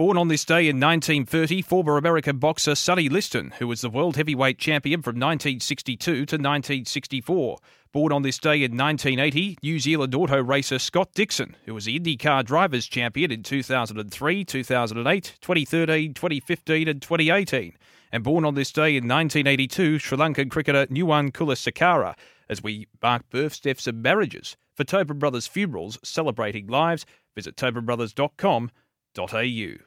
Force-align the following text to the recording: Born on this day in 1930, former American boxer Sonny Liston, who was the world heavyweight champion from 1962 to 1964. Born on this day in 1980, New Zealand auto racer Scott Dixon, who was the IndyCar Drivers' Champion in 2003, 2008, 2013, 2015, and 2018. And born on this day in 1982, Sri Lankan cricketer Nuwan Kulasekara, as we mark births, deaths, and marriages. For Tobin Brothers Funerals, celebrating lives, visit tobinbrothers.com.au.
Born 0.00 0.16
on 0.16 0.28
this 0.28 0.46
day 0.46 0.66
in 0.66 0.80
1930, 0.80 1.60
former 1.60 1.98
American 1.98 2.38
boxer 2.38 2.74
Sonny 2.74 3.10
Liston, 3.10 3.52
who 3.58 3.68
was 3.68 3.82
the 3.82 3.90
world 3.90 4.16
heavyweight 4.16 4.56
champion 4.56 5.02
from 5.02 5.16
1962 5.16 6.00
to 6.00 6.20
1964. 6.20 7.58
Born 7.92 8.10
on 8.10 8.22
this 8.22 8.38
day 8.38 8.64
in 8.64 8.78
1980, 8.78 9.58
New 9.62 9.78
Zealand 9.78 10.14
auto 10.14 10.42
racer 10.42 10.78
Scott 10.78 11.12
Dixon, 11.12 11.54
who 11.66 11.74
was 11.74 11.84
the 11.84 12.00
IndyCar 12.00 12.46
Drivers' 12.46 12.86
Champion 12.86 13.30
in 13.30 13.42
2003, 13.42 14.42
2008, 14.42 15.34
2013, 15.38 16.14
2015, 16.14 16.88
and 16.88 17.02
2018. 17.02 17.76
And 18.10 18.24
born 18.24 18.46
on 18.46 18.54
this 18.54 18.72
day 18.72 18.96
in 18.96 19.06
1982, 19.06 19.98
Sri 19.98 20.16
Lankan 20.16 20.50
cricketer 20.50 20.86
Nuwan 20.86 21.30
Kulasekara, 21.30 22.14
as 22.48 22.62
we 22.62 22.86
mark 23.02 23.28
births, 23.28 23.60
deaths, 23.60 23.86
and 23.86 24.02
marriages. 24.02 24.56
For 24.74 24.84
Tobin 24.84 25.18
Brothers 25.18 25.46
Funerals, 25.46 25.98
celebrating 26.02 26.68
lives, 26.68 27.04
visit 27.36 27.56
tobinbrothers.com.au. 27.56 29.84